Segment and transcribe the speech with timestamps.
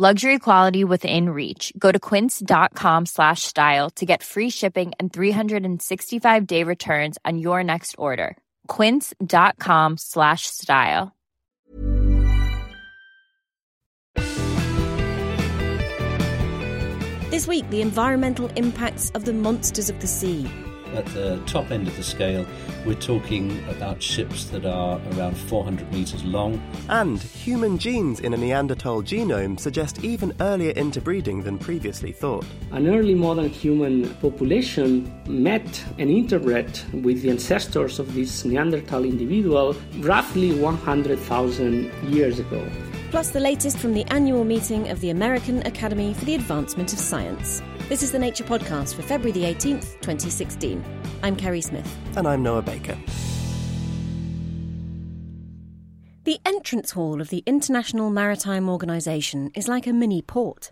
[0.00, 1.72] Luxury quality within reach.
[1.76, 7.64] Go to quince.com slash style to get free shipping and 365 day returns on your
[7.64, 8.36] next order.
[8.68, 11.16] Quince.com slash style.
[17.32, 20.46] This week, the environmental impacts of the monsters of the sea.
[20.94, 22.46] At the top end of the scale,
[22.84, 26.62] we're talking about ships that are around 400 metres long.
[26.88, 32.46] And human genes in a Neanderthal genome suggest even earlier interbreeding than previously thought.
[32.72, 39.76] An early modern human population met and interbred with the ancestors of this Neanderthal individual
[39.98, 42.66] roughly 100,000 years ago.
[43.10, 46.98] Plus, the latest from the annual meeting of the American Academy for the Advancement of
[46.98, 47.62] Science.
[47.88, 50.84] This is the Nature Podcast for February the 18th, 2016.
[51.22, 51.96] I'm Kerry Smith.
[52.18, 52.98] And I'm Noah Baker.
[56.24, 60.70] The entrance hall of the International Maritime Organization is like a mini port.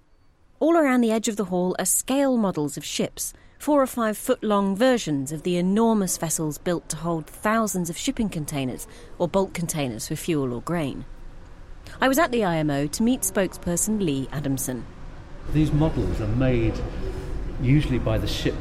[0.61, 4.19] All around the edge of the hall are scale models of ships, four or five
[4.19, 9.27] foot long versions of the enormous vessels built to hold thousands of shipping containers or
[9.27, 11.07] bulk containers for fuel or grain.
[11.99, 14.85] I was at the IMO to meet spokesperson Lee Adamson.
[15.53, 16.75] These models are made
[17.61, 18.55] usually by the ship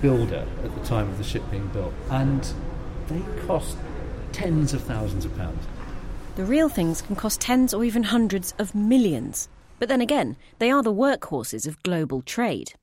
[0.00, 2.52] builder at the time of the ship being built, and
[3.08, 3.76] they cost
[4.32, 5.66] tens of thousands of pounds.
[6.36, 9.48] The real things can cost tens or even hundreds of millions.
[9.78, 12.74] But then again, they are the workhorses of global trade.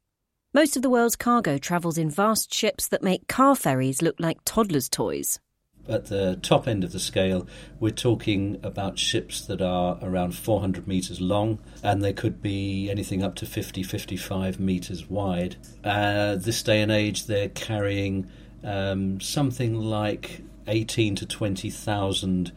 [0.53, 4.37] Most of the world's cargo travels in vast ships that make car ferries look like
[4.45, 5.39] toddlers' toys
[5.87, 7.47] at the top end of the scale,
[7.79, 13.23] we're talking about ships that are around 400 metres long and they could be anything
[13.23, 15.55] up to 50, 55 metres wide.
[15.83, 18.29] Uh, this day and age, they're carrying
[18.63, 22.51] um, something like 18 to 20,000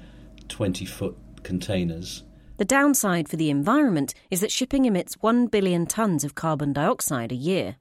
[0.51, 2.25] 20 foot containers.
[2.59, 7.33] The downside for the environment is that shipping emits 1 billion tonnes of carbon dioxide
[7.33, 7.77] a year.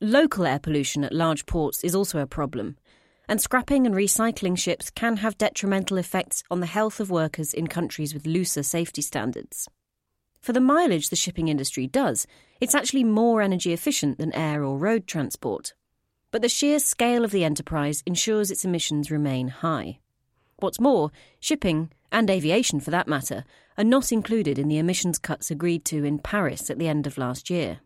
[0.00, 2.76] Local air pollution at large ports is also a problem
[3.30, 7.68] and scrapping and recycling ships can have detrimental effects on the health of workers in
[7.68, 9.68] countries with looser safety standards.
[10.40, 12.26] For the mileage the shipping industry does,
[12.60, 15.74] it's actually more energy efficient than air or road transport.
[16.32, 20.00] But the sheer scale of the enterprise ensures its emissions remain high.
[20.56, 23.44] What's more, shipping, and aviation for that matter,
[23.78, 27.16] are not included in the emissions cuts agreed to in Paris at the end of
[27.16, 27.78] last year.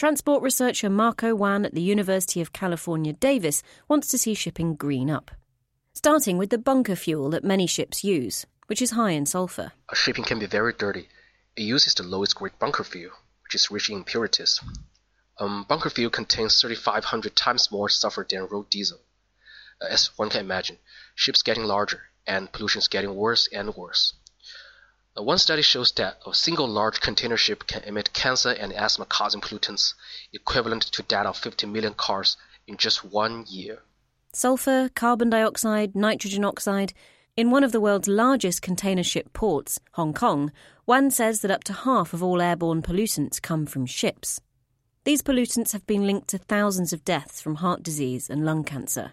[0.00, 5.10] Transport researcher Marco Wan at the University of California, Davis wants to see shipping green
[5.10, 5.30] up.
[5.92, 9.72] Starting with the bunker fuel that many ships use, which is high in sulfur.
[9.92, 11.06] Shipping can be very dirty.
[11.54, 13.12] It uses the lowest grade bunker fuel,
[13.42, 14.58] which is rich in impurities.
[15.38, 19.00] Um, bunker fuel contains 3,500 times more sulfur than road diesel.
[19.82, 20.78] Uh, as one can imagine,
[21.14, 24.14] ships getting larger and pollution is getting worse and worse.
[25.16, 29.40] One study shows that a single large container ship can emit cancer and asthma causing
[29.40, 29.94] pollutants
[30.32, 33.82] equivalent to that of 50 million cars in just one year.
[34.32, 36.92] Sulfur, carbon dioxide, nitrogen oxide.
[37.36, 40.52] In one of the world's largest container ship ports, Hong Kong,
[40.86, 44.40] Wan says that up to half of all airborne pollutants come from ships.
[45.04, 49.12] These pollutants have been linked to thousands of deaths from heart disease and lung cancer.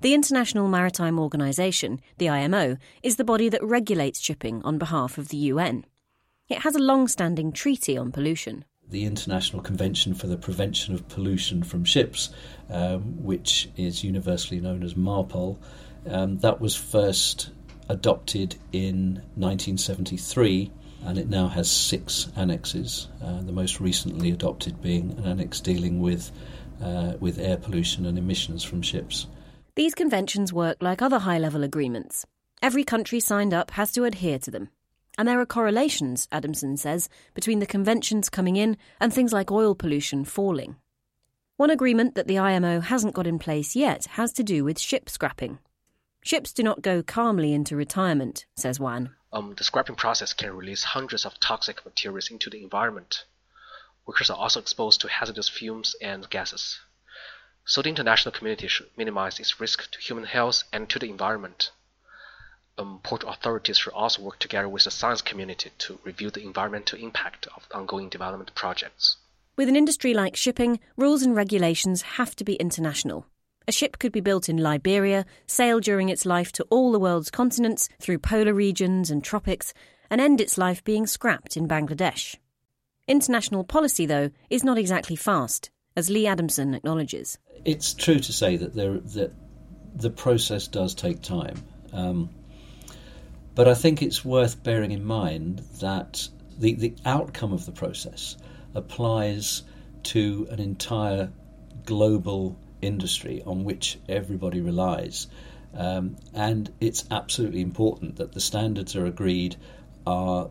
[0.00, 5.28] The International Maritime Organization, the IMO, is the body that regulates shipping on behalf of
[5.28, 5.84] the UN.
[6.48, 8.64] It has a long standing treaty on pollution.
[8.88, 12.30] The International Convention for the Prevention of Pollution from Ships,
[12.68, 15.58] um, which is universally known as MARPOL,
[16.08, 17.50] um, that was first
[17.88, 20.70] adopted in 1973
[21.04, 26.00] and it now has six annexes, uh, the most recently adopted being an annex dealing
[26.00, 26.30] with,
[26.80, 29.26] uh, with air pollution and emissions from ships.
[29.74, 32.26] These conventions work like other high level agreements.
[32.60, 34.68] Every country signed up has to adhere to them.
[35.16, 39.74] And there are correlations, Adamson says, between the conventions coming in and things like oil
[39.74, 40.76] pollution falling.
[41.56, 45.08] One agreement that the IMO hasn't got in place yet has to do with ship
[45.08, 45.58] scrapping.
[46.22, 49.14] Ships do not go calmly into retirement, says Wan.
[49.32, 53.24] Um, the scrapping process can release hundreds of toxic materials into the environment.
[54.06, 56.78] Workers are also exposed to hazardous fumes and gases.
[57.64, 61.70] So the international community should minimize its risk to human health and to the environment.
[62.76, 66.98] Um, port authorities should also work together with the science community to review the environmental
[66.98, 69.16] impact of ongoing development projects.
[69.56, 73.26] With an industry like shipping, rules and regulations have to be international.
[73.68, 77.30] A ship could be built in Liberia, sail during its life to all the world's
[77.30, 79.72] continents, through polar regions and tropics,
[80.10, 82.36] and end its life being scrapped in Bangladesh.
[83.06, 87.38] International policy, though, is not exactly fast, as Lee Adamson acknowledges.
[87.64, 89.32] It's true to say that there that
[89.94, 91.62] the process does take time,
[91.92, 92.30] um,
[93.54, 96.28] but I think it's worth bearing in mind that
[96.58, 98.36] the the outcome of the process
[98.74, 99.62] applies
[100.04, 101.30] to an entire
[101.84, 105.28] global industry on which everybody relies.
[105.74, 109.56] Um, and it's absolutely important that the standards are agreed
[110.06, 110.50] are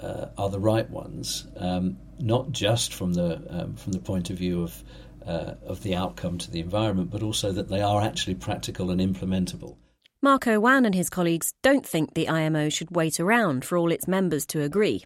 [0.00, 4.38] uh, are the right ones, um, not just from the um, from the point of
[4.38, 4.82] view of
[5.26, 9.00] uh, of the outcome to the environment, but also that they are actually practical and
[9.00, 9.76] implementable.
[10.20, 14.06] Marco Wan and his colleagues don't think the IMO should wait around for all its
[14.06, 15.02] members to agree.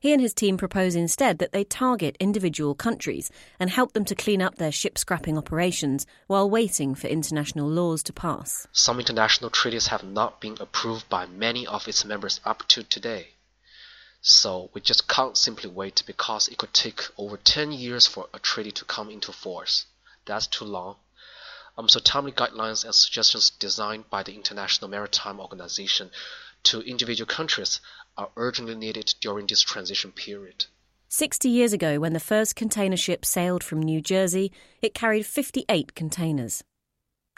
[0.00, 4.14] He and his team propose instead that they target individual countries and help them to
[4.14, 8.66] clean up their ship scrapping operations while waiting for international laws to pass.
[8.72, 13.28] Some international treaties have not been approved by many of its members up to today.
[14.20, 18.38] So we just can't simply wait because it could take over 10 years for a
[18.38, 19.86] treaty to come into force.
[20.26, 20.96] That's too long.
[21.76, 26.10] Um, so timely guidelines and suggestions designed by the International Maritime Organization
[26.64, 27.80] to individual countries
[28.16, 30.66] are urgently needed during this transition period.
[31.08, 35.94] 60 years ago, when the first container ship sailed from New Jersey, it carried 58
[35.94, 36.62] containers.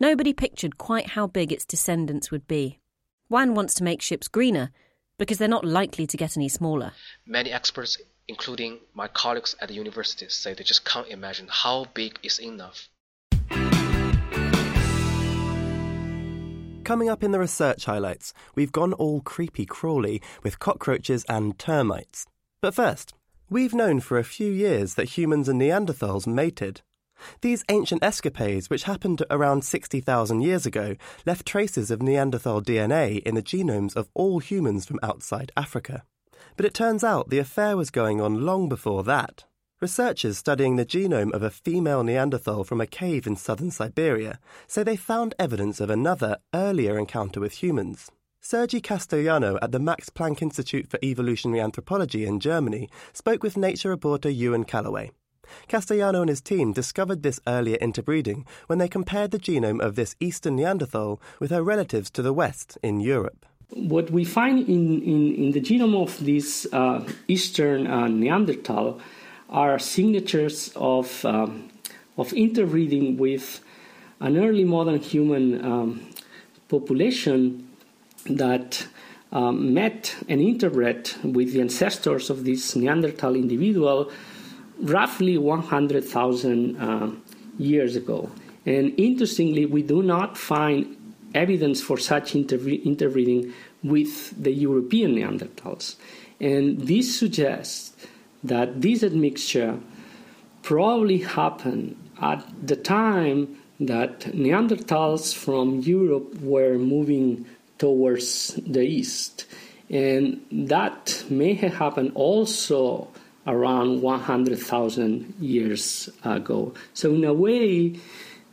[0.00, 2.80] Nobody pictured quite how big its descendants would be.
[3.28, 4.70] Wan wants to make ships greener
[5.20, 6.93] because they're not likely to get any smaller.
[7.26, 12.19] Many experts, including my colleagues at the university, say they just can't imagine how big
[12.22, 12.88] is enough.
[16.84, 22.26] Coming up in the research highlights, we've gone all creepy crawly with cockroaches and termites.
[22.62, 23.12] But first,
[23.50, 26.81] we've known for a few years that humans and Neanderthals mated.
[27.40, 30.96] These ancient escapades, which happened around 60,000 years ago,
[31.26, 36.05] left traces of Neanderthal DNA in the genomes of all humans from outside Africa.
[36.56, 39.44] But it turns out the affair was going on long before that.
[39.81, 44.82] Researchers studying the genome of a female Neanderthal from a cave in southern Siberia say
[44.82, 48.11] they found evidence of another, earlier encounter with humans.
[48.43, 53.90] Sergi Castellano at the Max Planck Institute for Evolutionary Anthropology in Germany spoke with Nature
[53.90, 55.11] reporter Ewan Callaway.
[55.69, 60.17] Castellano and his team discovered this earlier interbreeding when they compared the genome of this
[60.20, 63.47] eastern Neanderthal with her relatives to the west in Europe.
[63.70, 69.00] What we find in, in, in the genome of this uh, eastern uh, Neanderthal
[69.49, 71.70] are signatures of, um,
[72.17, 73.61] of interbreeding with
[74.20, 76.08] an early modern human um,
[76.69, 77.69] population
[78.26, 78.87] that
[79.32, 84.11] um, met and interbred with the ancestors of this Neanderthal individual
[84.82, 87.10] roughly 100,000 uh,
[87.58, 88.30] years ago.
[88.66, 90.96] And interestingly, we do not find
[91.34, 95.96] evidence for such interbreeding with the European Neanderthals.
[96.40, 97.94] And this suggests
[98.42, 99.78] that this admixture
[100.62, 107.46] probably happened at the time that Neanderthals from Europe were moving
[107.78, 109.46] towards the east.
[109.88, 113.08] And that may have happened also
[113.47, 116.75] around 100,000 years ago.
[116.94, 117.97] So, in a way,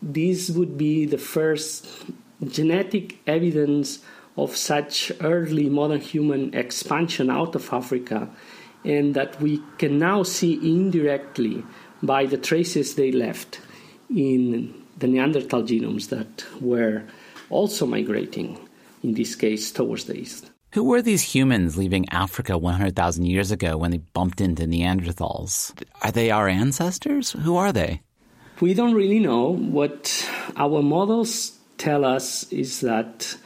[0.02, 1.88] this would be the first
[2.46, 4.00] genetic evidence
[4.38, 8.30] of such early modern human expansion out of Africa
[8.86, 11.64] and that we can now see indirectly
[12.04, 13.60] by the traces they left
[14.10, 17.04] in the Neanderthal genomes that were
[17.50, 18.58] also migrating,
[19.04, 20.52] in this case, towards the east.
[20.72, 25.72] Who were these humans leaving Africa 100,000 years ago when they bumped into Neanderthals?
[26.02, 27.32] Are they our ancestors?
[27.32, 28.02] Who are they?
[28.60, 29.54] We don't really know.
[29.54, 33.38] What our models tell us is that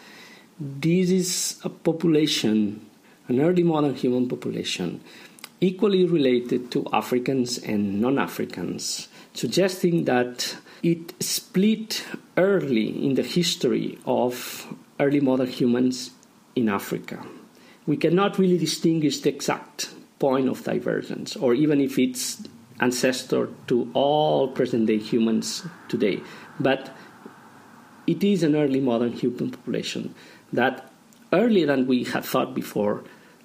[0.60, 2.86] this is a population,
[3.28, 5.02] an early modern human population,
[5.60, 12.04] equally related to Africans and non Africans, suggesting that it split
[12.36, 16.12] early in the history of early modern humans
[16.56, 17.26] in Africa.
[17.88, 22.44] We cannot really distinguish the exact point of divergence, or even if it's
[22.80, 26.20] ancestor to all present day humans today.
[26.60, 26.96] But
[28.08, 30.14] it is an early modern human population
[30.54, 30.92] that,
[31.34, 33.04] earlier than we had thought before,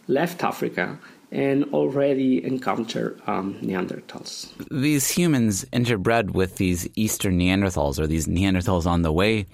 [0.09, 0.99] left Africa
[1.33, 4.53] and already encountered um, Neanderthals.
[4.71, 9.47] These humans interbred with these Eastern Neanderthals, or these Neanderthals on the way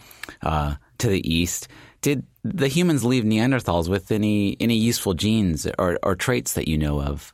[0.42, 1.68] uh, to the East.
[2.02, 6.76] Did the humans leave Neanderthals with any, any useful genes or, or traits that you
[6.76, 7.32] know of?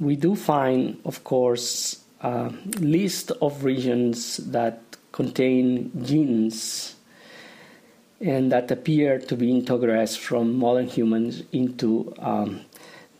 [0.00, 6.96] We do find, of course, a list of regions that contain genes
[8.20, 12.60] and that appear to be integrated from modern humans into um,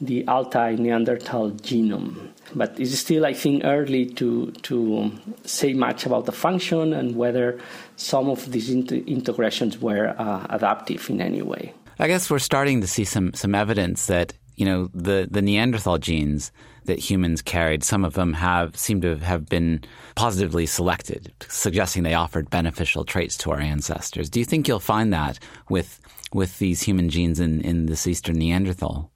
[0.01, 2.31] the Altai Neanderthal genome.
[2.55, 5.13] But it's still, I think, early to, to
[5.45, 7.61] say much about the function and whether
[7.97, 11.75] some of these inter- integrations were uh, adaptive in any way.
[11.99, 15.99] I guess we're starting to see some, some evidence that you know the, the Neanderthal
[15.99, 16.53] genes
[16.85, 19.83] that humans carried, some of them have seem to have been
[20.17, 24.29] positively selected, suggesting they offered beneficial traits to our ancestors.
[24.29, 25.39] Do you think you'll find that
[25.69, 26.01] with
[26.33, 29.10] with these human genes in, in this Eastern Neanderthal?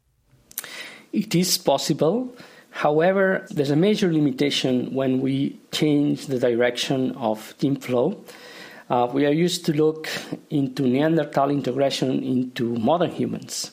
[1.15, 2.35] It is possible.
[2.71, 8.25] However, there's a major limitation when we change the direction of gene flow.
[8.91, 10.09] Uh, we are used to look
[10.51, 13.71] into Neanderthal integration into modern humans,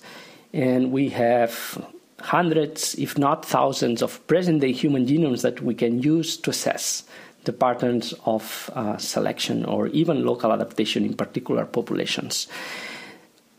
[0.53, 1.83] and we have
[2.19, 7.03] hundreds, if not thousands, of present day human genomes that we can use to assess
[7.45, 12.47] the patterns of uh, selection or even local adaptation in particular populations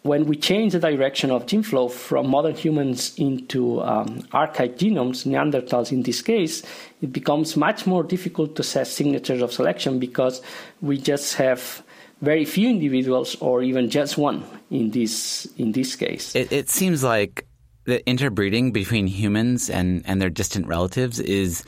[0.03, 5.25] when we change the direction of gene flow from modern humans into um, archaic genomes,
[5.25, 6.63] Neanderthals in this case,
[7.01, 10.43] it becomes much more difficult to assess signatures of selection because
[10.81, 11.83] we just have
[12.21, 16.35] very few individuals or even just one in this in this case.
[16.35, 17.47] It, it seems like
[17.85, 21.65] the interbreeding between humans and, and their distant relatives is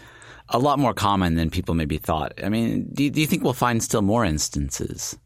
[0.49, 2.33] a lot more common than people maybe thought.
[2.43, 5.19] I mean, do, do you think we'll find still more instances?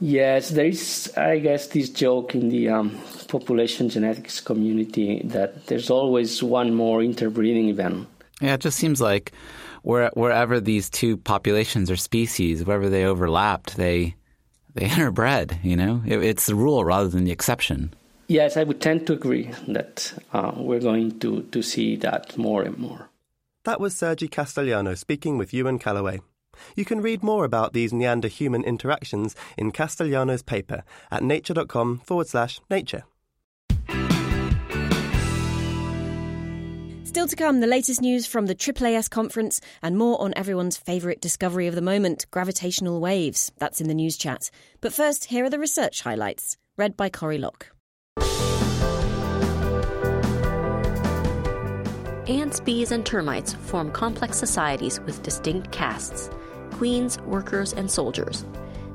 [0.00, 5.90] Yes, there is, I guess, this joke in the um, population genetics community that there's
[5.90, 8.08] always one more interbreeding event.
[8.40, 9.32] Yeah, it just seems like
[9.82, 14.16] where, wherever these two populations or species, wherever they overlapped, they
[14.74, 15.62] they interbred.
[15.62, 17.92] You know, it, it's the rule rather than the exception.
[18.28, 22.62] Yes, I would tend to agree that uh, we're going to, to see that more
[22.62, 23.10] and more.
[23.64, 26.20] That was Sergi Castellano speaking with Ewan Callaway.
[26.76, 32.28] You can read more about these Neander human interactions in Castellano's paper at nature.com forward
[32.28, 33.04] slash nature.
[37.10, 41.20] Still to come, the latest news from the AAAS conference and more on everyone's favourite
[41.20, 43.50] discovery of the moment gravitational waves.
[43.58, 44.48] That's in the news chat.
[44.80, 47.72] But first, here are the research highlights, read by Corey Locke.
[52.28, 56.30] Ants, bees, and termites form complex societies with distinct castes
[56.80, 58.46] queens, workers, and soldiers.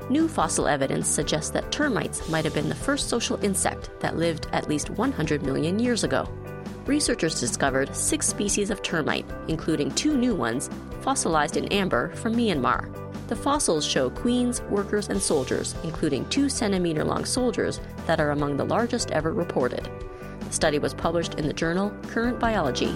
[0.09, 4.47] New fossil evidence suggests that termites might have been the first social insect that lived
[4.53, 6.27] at least 100 million years ago.
[6.87, 10.67] Researchers discovered six species of termite, including two new ones,
[11.01, 12.89] fossilized in amber from Myanmar.
[13.27, 18.57] The fossils show queens, workers, and soldiers, including two centimeter long soldiers that are among
[18.57, 19.87] the largest ever reported.
[20.39, 22.95] The study was published in the journal Current Biology.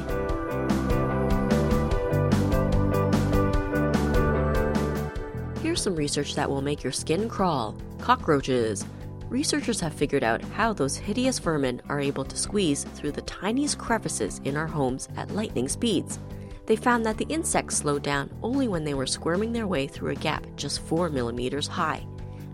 [5.79, 8.85] Here's some research that will make your skin crawl cockroaches.
[9.29, 13.77] Researchers have figured out how those hideous vermin are able to squeeze through the tiniest
[13.77, 16.19] crevices in our homes at lightning speeds.
[16.65, 20.11] They found that the insects slowed down only when they were squirming their way through
[20.11, 22.05] a gap just 4 millimeters high.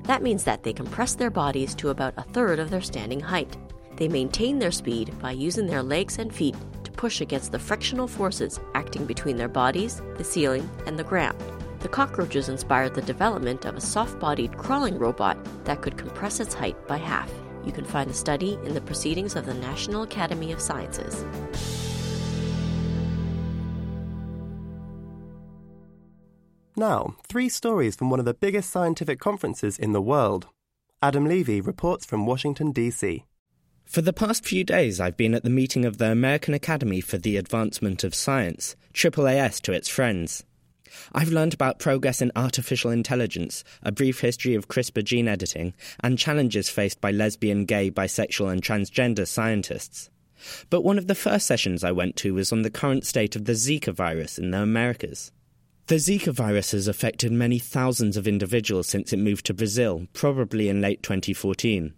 [0.03, 3.57] That means that they compress their bodies to about a third of their standing height.
[3.95, 8.07] They maintain their speed by using their legs and feet to push against the frictional
[8.07, 11.41] forces acting between their bodies, the ceiling, and the ground.
[11.85, 16.55] The cockroaches inspired the development of a soft bodied crawling robot that could compress its
[16.55, 17.31] height by half.
[17.63, 21.23] You can find the study in the Proceedings of the National Academy of Sciences.
[26.75, 30.47] Now, three stories from one of the biggest scientific conferences in the world.
[31.03, 33.25] Adam Levy reports from Washington, D.C.
[33.85, 37.19] For the past few days, I've been at the meeting of the American Academy for
[37.19, 40.43] the Advancement of Science, AAAS to its friends.
[41.13, 46.17] I've learned about progress in artificial intelligence, a brief history of CRISPR gene editing, and
[46.17, 50.09] challenges faced by lesbian, gay, bisexual, and transgender scientists.
[50.69, 53.45] But one of the first sessions I went to was on the current state of
[53.45, 55.31] the Zika virus in the Americas.
[55.87, 60.67] The Zika virus has affected many thousands of individuals since it moved to Brazil, probably
[60.67, 61.93] in late 2014.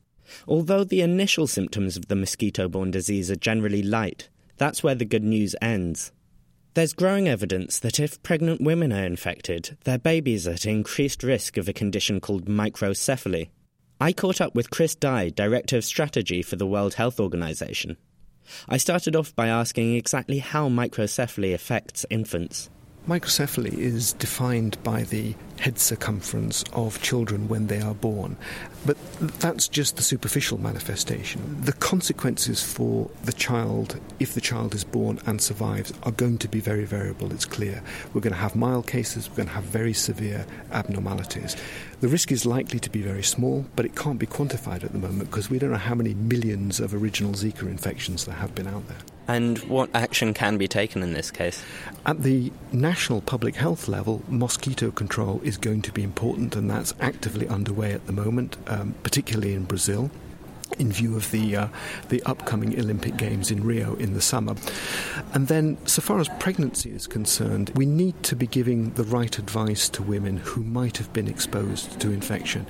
[0.48, 4.28] Although the initial symptoms of the mosquito borne disease are generally light,
[4.58, 6.12] that's where the good news ends.
[6.78, 11.58] There's growing evidence that if pregnant women are infected, their babies are at increased risk
[11.58, 13.50] of a condition called microcephaly.
[14.00, 17.98] I caught up with Chris Dye, Director of Strategy for the World Health Organization.
[18.70, 22.70] I started off by asking exactly how microcephaly affects infants.
[23.08, 28.36] Microcephaly is defined by the head circumference of children when they are born.
[28.86, 28.98] But
[29.40, 31.62] that's just the superficial manifestation.
[31.62, 36.50] The consequences for the child, if the child is born and survives, are going to
[36.50, 37.82] be very variable, it's clear.
[38.14, 41.56] We're going to have mild cases, we're going to have very severe abnormalities.
[42.02, 45.00] The risk is likely to be very small, but it can't be quantified at the
[45.00, 48.68] moment because we don't know how many millions of original Zika infections there have been
[48.68, 49.17] out there.
[49.28, 51.64] And what action can be taken in this case?
[52.06, 56.94] At the national public health level, mosquito control is going to be important, and that's
[57.02, 60.10] actively underway at the moment, um, particularly in Brazil
[60.80, 61.68] in view of the uh,
[62.10, 64.56] the upcoming Olympic Games in Rio in the summer.
[65.34, 69.38] And then, so far as pregnancy is concerned, we need to be giving the right
[69.38, 72.66] advice to women who might have been exposed to infection.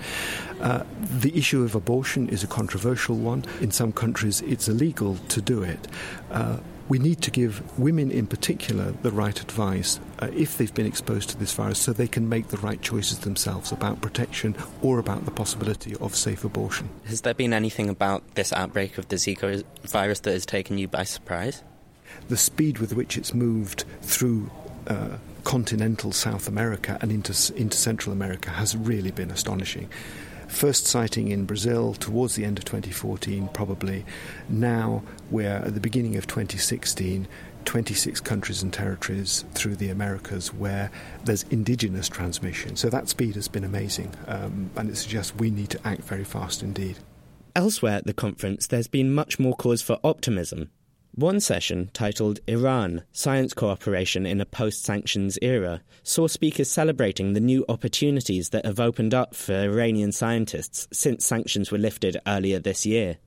[0.61, 0.83] Uh,
[1.19, 3.45] the issue of abortion is a controversial one.
[3.61, 5.87] In some countries, it's illegal to do it.
[6.31, 6.57] Uh,
[6.89, 11.29] we need to give women in particular the right advice uh, if they've been exposed
[11.29, 15.25] to this virus so they can make the right choices themselves about protection or about
[15.25, 16.89] the possibility of safe abortion.
[17.05, 20.87] Has there been anything about this outbreak of the Zika virus that has taken you
[20.87, 21.61] by surprise?
[22.29, 24.49] The speed with which it's moved through
[24.87, 29.89] uh, continental South America and into, into Central America has really been astonishing.
[30.47, 34.05] First sighting in Brazil towards the end of 2014, probably.
[34.49, 37.27] Now we're at the beginning of 2016.
[37.65, 40.89] 26 countries and territories through the Americas where
[41.25, 42.77] there's indigenous transmission.
[42.77, 46.23] So that speed has been amazing, um, and it suggests we need to act very
[46.23, 46.97] fast indeed.
[47.57, 50.71] Elsewhere at the conference, there's been much more cause for optimism.
[51.17, 57.39] One session, titled Iran Science Cooperation in a Post Sanctions Era, saw speakers celebrating the
[57.39, 62.85] new opportunities that have opened up for Iranian scientists since sanctions were lifted earlier this
[62.85, 63.17] year.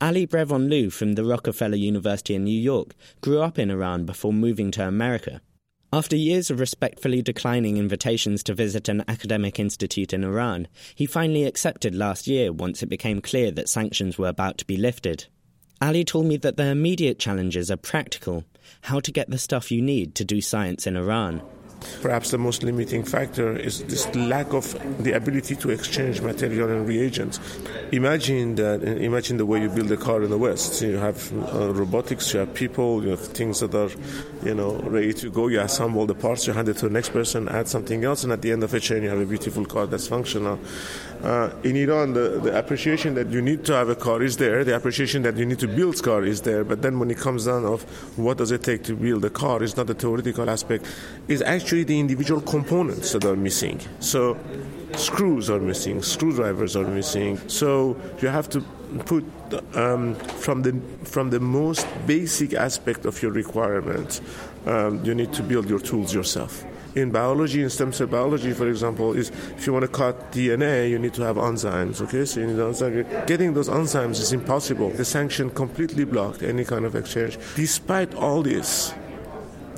[0.00, 4.70] Ali Brivanlou from the Rockefeller University in New York grew up in Iran before moving
[4.70, 5.42] to America.
[5.92, 11.44] After years of respectfully declining invitations to visit an academic institute in Iran, he finally
[11.44, 15.26] accepted last year once it became clear that sanctions were about to be lifted.
[15.80, 18.44] Ali told me that the immediate challenges are practical
[18.82, 21.42] how to get the stuff you need to do science in Iran.
[22.02, 26.88] Perhaps the most limiting factor is this lack of the ability to exchange material and
[26.88, 27.38] reagents.
[27.92, 28.82] Imagine that.
[28.82, 30.82] Imagine the way you build a car in the West.
[30.82, 33.90] You have uh, robotics, you have people, you have things that are,
[34.44, 35.48] you know, ready to go.
[35.48, 38.32] You assemble the parts, you hand it to the next person, add something else, and
[38.32, 40.58] at the end of a chain, you have a beautiful car that's functional.
[41.22, 44.62] Uh, in Iran, the, the appreciation that you need to have a car is there.
[44.62, 46.64] The appreciation that you need to build a car is there.
[46.64, 47.82] But then, when it comes down of
[48.16, 50.84] what does it take to build a car, is not the theoretical aspect.
[51.28, 53.78] Actually actually the individual components that are missing.
[54.00, 54.38] So
[54.96, 57.38] screws are missing, screwdrivers are missing.
[57.46, 58.64] So you have to
[59.06, 59.24] put
[59.74, 64.20] um, from the from the most basic aspect of your requirement.
[64.66, 66.64] Um, you need to build your tools yourself.
[66.94, 70.90] In biology, in stem cell biology, for example, is if you want to cut DNA,
[70.90, 72.00] you need to have enzymes.
[72.00, 73.26] Okay, so you need enzymes.
[73.26, 74.90] Getting those enzymes is impossible.
[74.90, 77.38] The sanction completely blocked any kind of exchange.
[77.56, 78.94] Despite all this,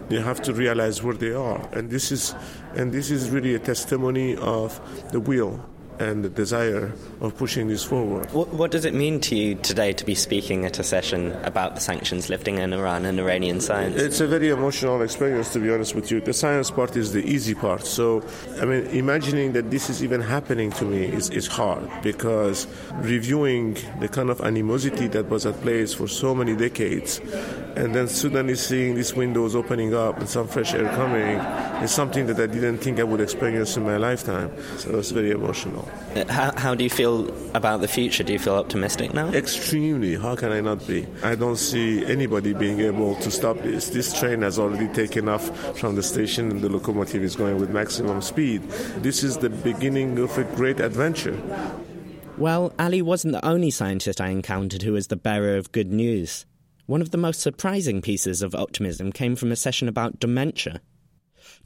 [0.08, 1.68] you have to realize where they are.
[1.72, 2.34] And this is,
[2.74, 4.80] and this is really a testimony of
[5.12, 5.60] the will
[6.00, 8.30] and the desire of pushing this forward.
[8.32, 11.74] What, what, does it mean to you today to be speaking at a session about
[11.74, 14.00] the sanctions lifting in Iran and Iranian science?
[14.00, 16.20] It's a very emotional experience, to be honest with you.
[16.22, 17.84] The science part is the easy part.
[17.84, 18.24] So,
[18.60, 23.76] I mean, imagining that this is even happening to me is, is hard because reviewing
[24.00, 27.20] the kind of animosity that was at place for so many decades
[27.76, 31.36] and then suddenly seeing these windows opening up and some fresh air coming
[31.82, 34.50] is something that I didn't think I would experience in my lifetime.
[34.78, 35.89] So it's very emotional.
[36.28, 38.24] How, how do you feel about the future?
[38.24, 39.28] Do you feel optimistic now?
[39.28, 40.16] Extremely.
[40.16, 41.06] How can I not be?
[41.22, 43.90] I don't see anybody being able to stop this.
[43.90, 47.70] This train has already taken off from the station and the locomotive is going with
[47.70, 48.62] maximum speed.
[49.02, 51.40] This is the beginning of a great adventure.
[52.36, 56.44] Well, Ali wasn't the only scientist I encountered who was the bearer of good news.
[56.86, 60.80] One of the most surprising pieces of optimism came from a session about dementia.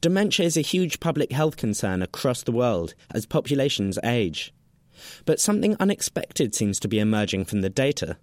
[0.05, 4.53] Dementia is a huge public health concern across the world as populations age.
[5.25, 8.19] But something unexpected seems to be emerging from the data.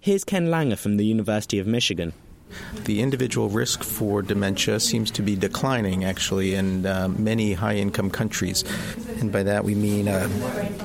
[0.00, 2.14] Here's Ken Langa from the University of Michigan.
[2.84, 8.64] The individual risk for dementia seems to be declining, actually, in uh, many high-income countries,
[9.20, 10.28] and by that we mean uh,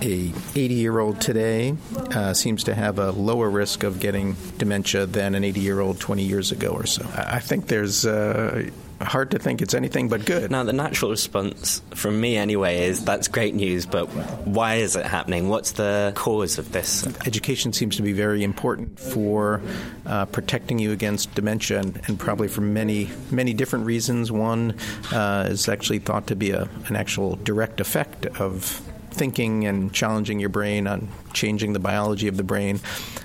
[0.01, 1.75] a 80-year-old today
[2.11, 6.51] uh, seems to have a lower risk of getting dementia than an 80-year-old 20 years
[6.51, 7.03] ago or so.
[7.15, 8.69] I think there's uh,
[9.01, 10.51] hard to think it's anything but good.
[10.51, 14.07] Now, the natural response from me, anyway, is that's great news, but
[14.45, 15.49] why is it happening?
[15.49, 17.07] What's the cause of this?
[17.25, 19.62] Education seems to be very important for
[20.05, 24.31] uh, protecting you against dementia, and, and, probably for many, many different reasons.
[24.31, 24.75] One
[25.12, 28.81] uh, is actually thought to be a, an actual direct effect of
[29.19, 32.79] thinking and challenging your brain on changing the biology of the brain.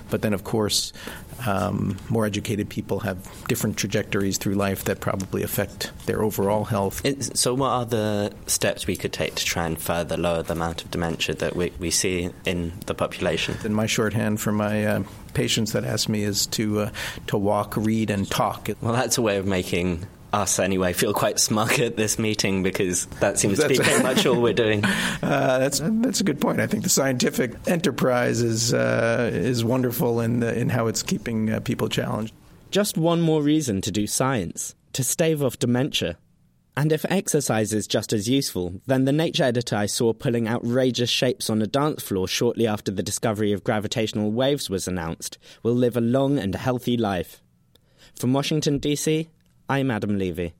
[0.09, 0.91] But then, of course,
[1.47, 7.01] um, more educated people have different trajectories through life that probably affect their overall health.
[7.05, 10.53] It's, so, what are the steps we could take to try and further lower the
[10.53, 13.55] amount of dementia that we, we see in the population?
[13.63, 15.03] In my shorthand for my uh,
[15.33, 16.89] patients that ask me is to uh,
[17.27, 18.69] to walk, read, and talk.
[18.81, 23.05] Well, that's a way of making us anyway feel quite smug at this meeting because
[23.21, 24.83] that seems that's to be pretty much all we're doing.
[25.21, 26.59] Uh, that's that's a good point.
[26.59, 31.49] I think the scientific enterprise is uh, is wonderful in the, in how it's keeping
[31.49, 32.33] uh, people challenged.
[32.69, 36.17] Just one more reason to do science to stave off dementia.
[36.77, 41.09] And if exercise is just as useful, then the nature editor I saw pulling outrageous
[41.09, 45.75] shapes on a dance floor shortly after the discovery of gravitational waves was announced will
[45.75, 47.41] live a long and healthy life.
[48.15, 49.29] From Washington, D.C.,
[49.67, 50.53] I'm Adam Levy.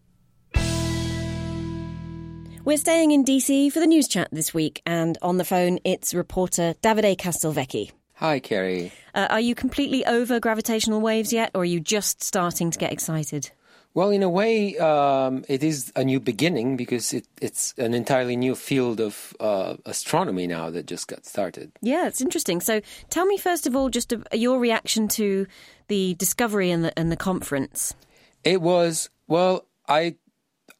[2.63, 6.15] We're staying in DC for the news chat this week, and on the phone it's
[6.15, 7.91] reporter Davide Castelvecchi.
[8.15, 8.91] Hi, Kerry.
[9.13, 12.91] Uh, are you completely over gravitational waves yet, or are you just starting to get
[12.91, 13.51] excited?
[13.93, 18.35] Well, in a way, um, it is a new beginning because it, it's an entirely
[18.35, 21.71] new field of uh, astronomy now that just got started.
[21.81, 22.59] Yeah, it's interesting.
[22.59, 25.45] So, tell me first of all, just a, your reaction to
[25.87, 27.93] the discovery and the, and the conference.
[28.45, 30.15] It was well, I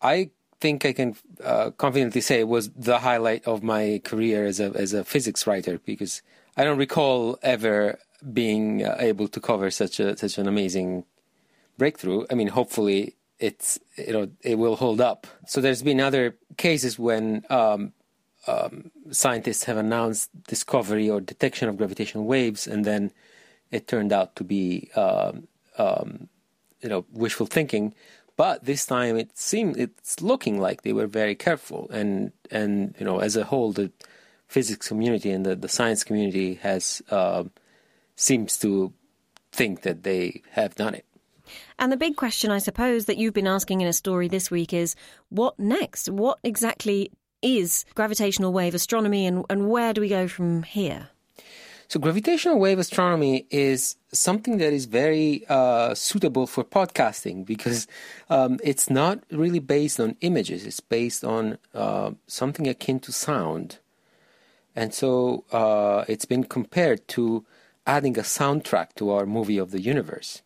[0.01, 0.29] I
[0.61, 4.71] think I can uh, confidently say it was the highlight of my career as a
[4.75, 6.21] as a physics writer because
[6.55, 7.99] I don't recall ever
[8.31, 11.05] being uh, able to cover such a such an amazing
[11.77, 12.25] breakthrough.
[12.31, 15.25] I mean, hopefully it's you know it will hold up.
[15.47, 17.93] So there's been other cases when um,
[18.45, 23.11] um, scientists have announced discovery or detection of gravitational waves, and then
[23.71, 25.47] it turned out to be um,
[25.79, 26.29] um
[26.85, 27.93] you know wishful thinking.
[28.37, 33.05] But this time it seemed it's looking like they were very careful, and and you
[33.05, 33.91] know as a whole the
[34.47, 37.43] physics community and the, the science community has uh,
[38.15, 38.93] seems to
[39.51, 41.05] think that they have done it.
[41.79, 44.73] And the big question, I suppose, that you've been asking in a story this week
[44.73, 44.95] is
[45.29, 46.09] what next?
[46.09, 51.09] What exactly is gravitational wave astronomy, and, and where do we go from here?
[51.87, 57.87] So gravitational wave astronomy is something that is very uh, suitable for podcasting because
[58.29, 60.65] um, it's not really based on images.
[60.65, 63.77] It's based on uh, something akin to sound,
[64.75, 67.45] and so uh, it's been compared to
[67.85, 70.41] adding a soundtrack to our movie of the universe.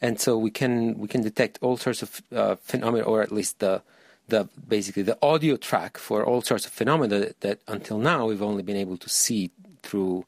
[0.00, 3.60] And so we can we can detect all sorts of uh, phenomena, or at least
[3.60, 3.82] the
[4.26, 8.42] the basically the audio track for all sorts of phenomena that, that until now we've
[8.42, 9.50] only been able to see
[9.82, 10.24] through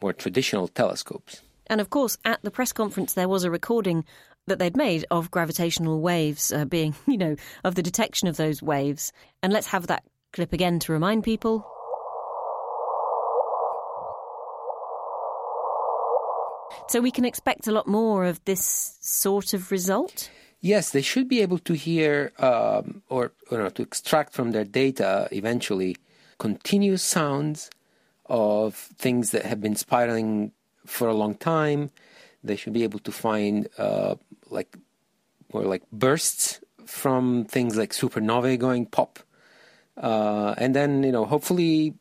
[0.00, 1.42] more traditional telescopes.
[1.66, 4.04] And of course, at the press conference, there was a recording
[4.46, 8.62] that they'd made of gravitational waves uh, being, you know, of the detection of those
[8.62, 9.12] waves.
[9.42, 11.66] And let's have that clip again to remind people.
[16.88, 20.30] So we can expect a lot more of this sort of result?
[20.60, 25.28] Yes, they should be able to hear um, or, or to extract from their data
[25.30, 25.96] eventually
[26.38, 27.70] continuous sounds
[28.28, 30.52] of things that have been spiraling
[30.86, 31.90] for a long time.
[32.44, 34.16] They should be able to find uh,
[34.48, 34.76] like
[35.52, 39.18] or like bursts from things like supernovae going pop,
[39.96, 41.94] uh, and then you know hopefully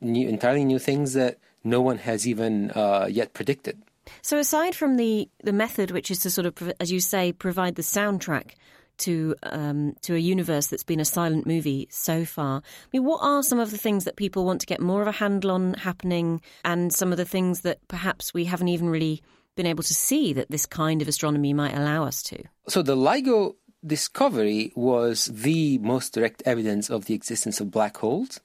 [0.00, 3.80] new, entirely new things that no one has even uh, yet predicted.
[4.22, 7.74] So aside from the the method, which is to sort of, as you say, provide
[7.76, 8.52] the soundtrack
[8.98, 12.58] to um, to a universe that's been a silent movie so far.
[12.58, 15.08] I mean, what are some of the things that people want to get more of
[15.08, 19.22] a handle on happening, and some of the things that perhaps we haven't even really
[19.56, 22.42] been able to see that this kind of astronomy might allow us to?
[22.68, 23.54] So the LIGO
[23.86, 28.40] discovery was the most direct evidence of the existence of black holes,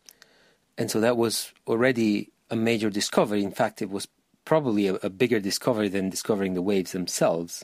[0.78, 3.44] and so that was already a major discovery.
[3.44, 4.08] In fact, it was
[4.46, 7.64] probably a, a bigger discovery than discovering the waves themselves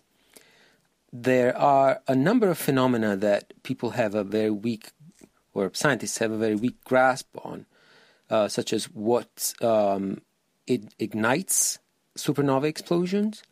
[1.12, 4.92] there are a number of phenomena that people have a very weak,
[5.54, 7.66] or scientists have a very weak grasp on,
[8.30, 10.22] uh, such as what um,
[10.68, 11.80] it ignites
[12.18, 13.44] supernova explosions,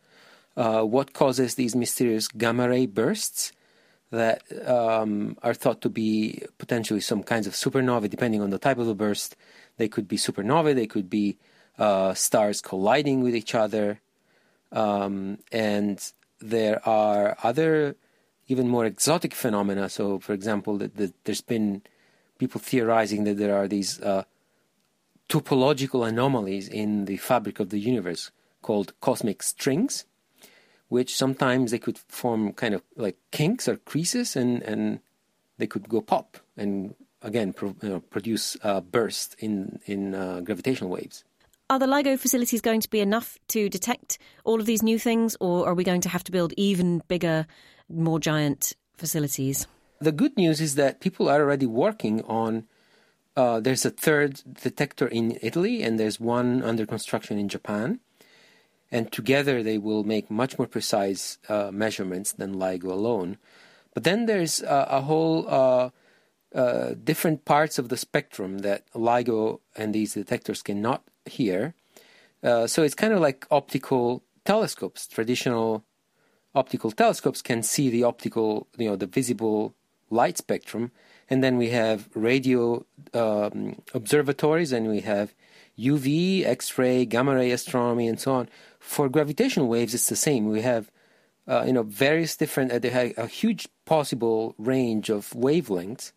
[0.57, 3.51] uh, what causes these mysterious gamma ray bursts
[4.11, 8.77] that um, are thought to be potentially some kinds of supernova, depending on the type
[8.77, 9.35] of the burst.
[9.77, 11.37] They could be supernovae, they could be
[11.79, 13.99] uh, stars colliding with each other.
[14.71, 15.99] Um, and
[16.49, 17.95] there are other
[18.47, 19.89] even more exotic phenomena.
[19.89, 21.81] So, for example, that there's been
[22.37, 24.23] people theorizing that there are these uh,
[25.29, 30.05] topological anomalies in the fabric of the universe called cosmic strings,
[30.89, 34.99] which sometimes they could form kind of like kinks or creases, and and
[35.57, 40.41] they could go pop and again pro, you know, produce a burst in in uh,
[40.41, 41.23] gravitational waves.
[41.73, 45.35] Are the LIGO facilities going to be enough to detect all of these new things,
[45.39, 47.47] or are we going to have to build even bigger,
[47.89, 49.65] more giant facilities?
[49.99, 52.67] The good news is that people are already working on.
[53.35, 57.99] Uh, there's a third detector in Italy, and there's one under construction in Japan.
[58.91, 63.39] And together they will make much more precise uh, measurements than LIGO alone.
[63.95, 65.89] But then there's uh, a whole uh,
[66.53, 71.73] uh, different parts of the spectrum that LIGO and these detectors cannot hear.
[72.43, 75.07] Uh, so it's kind of like optical telescopes.
[75.07, 75.83] Traditional
[76.55, 79.73] optical telescopes can see the optical, you know, the visible
[80.09, 80.91] light spectrum,
[81.29, 85.33] and then we have radio um, observatories, and we have
[85.79, 88.49] UV, X-ray, gamma ray astronomy, and so on.
[88.79, 90.47] For gravitational waves, it's the same.
[90.47, 90.91] We have
[91.47, 92.71] uh, you know various different.
[92.71, 96.11] Uh, they have a huge possible range of wavelengths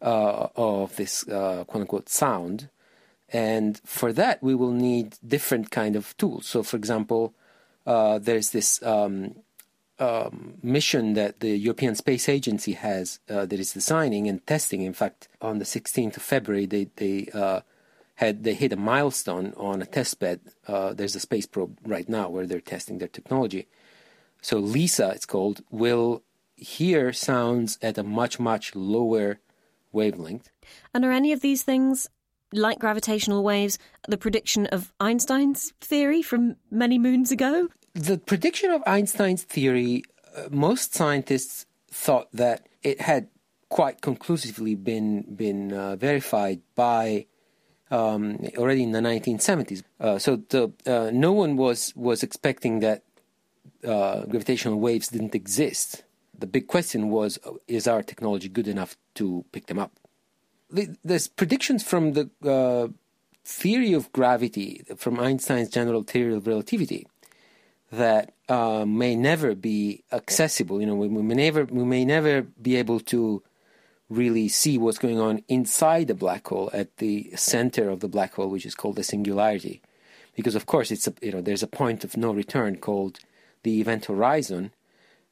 [0.00, 2.68] uh, of this uh, quote unquote sound,
[3.32, 6.46] and for that we will need different kind of tools.
[6.46, 7.34] So, for example,
[7.86, 9.36] uh, there's this um,
[9.98, 14.82] um, mission that the European Space Agency has uh, that is designing and testing.
[14.82, 17.60] In fact, on the 16th of February, they they uh,
[18.16, 20.40] had they hit a milestone on a test bed.
[20.68, 23.66] Uh, there's a space probe right now where they're testing their technology.
[24.40, 26.22] So LISA, it's called, will
[26.56, 29.38] hear sounds at a much much lower
[29.92, 30.50] wavelength.
[30.92, 32.08] And are any of these things
[32.52, 37.68] like gravitational waves the prediction of Einstein's theory from many moons ago?
[37.94, 40.04] The prediction of Einstein's theory,
[40.36, 43.28] uh, most scientists thought that it had
[43.68, 47.26] quite conclusively been been uh, verified by
[47.90, 49.82] um, already in the 1970s.
[50.00, 53.02] Uh, so the, uh, no one was was expecting that
[53.86, 56.04] uh, gravitational waves didn't exist.
[56.38, 57.38] The big question was:
[57.68, 59.92] Is our technology good enough to pick them up?
[60.72, 62.92] There's predictions from the
[63.44, 67.06] theory of gravity, from Einstein's general theory of relativity,
[67.90, 70.80] that uh, may never be accessible.
[70.80, 73.42] You know, we, we, may never we may never be able to
[74.08, 78.34] really see what's going on inside the black hole at the center of the black
[78.34, 79.80] hole, which is called the singularity,
[80.36, 83.20] because of course it's a, you know there's a point of no return called
[83.62, 84.72] the event horizon,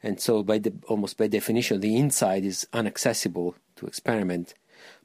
[0.03, 4.55] and so by the almost by definition the inside is inaccessible to experiment,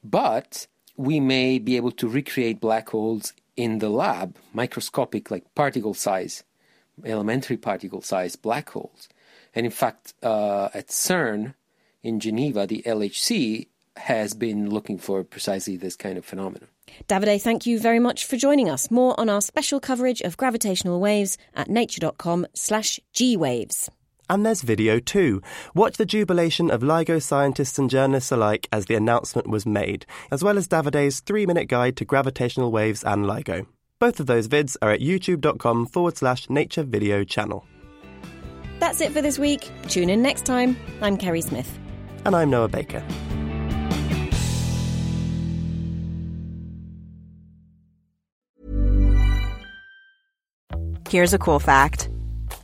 [0.10, 5.94] but we may be able to recreate black holes in the lab, microscopic like particle
[5.94, 6.44] size
[7.04, 9.10] elementary particle size black holes.
[9.54, 11.56] And in fact, uh, at CERN
[12.04, 16.68] in Geneva, the LHC has been looking for precisely this kind of phenomenon.
[17.08, 18.92] Davide, thank you very much for joining us.
[18.92, 23.90] More on our special coverage of gravitational waves at nature.com slash gwaves.
[24.30, 25.42] And there's video too.
[25.74, 30.44] Watch the jubilation of LIGO scientists and journalists alike as the announcement was made, as
[30.44, 33.68] well as Davide's three minute guide to gravitational waves and LIGO.
[34.00, 37.66] Both of those vids are at youtube.com forward slash nature video channel.
[38.80, 39.72] That's it for this week.
[39.88, 40.76] Tune in next time.
[41.02, 41.80] I'm Kerry Smith.
[42.26, 43.04] And I'm Noah Baker.
[51.08, 52.10] Here's a cool fact